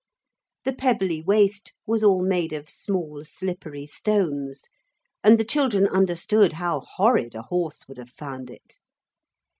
The 0.63 0.73
Pebbly 0.73 1.21
Waste 1.21 1.73
was 1.85 2.03
all 2.03 2.23
made 2.23 2.53
of 2.53 2.67
small 2.71 3.23
slippery 3.23 3.85
stones, 3.85 4.63
and 5.23 5.37
the 5.37 5.45
children 5.45 5.85
understood 5.85 6.53
how 6.53 6.79
horrid 6.79 7.35
a 7.35 7.43
horse 7.43 7.87
would 7.87 7.99
have 7.99 8.09
found 8.09 8.49
it. 8.49 8.79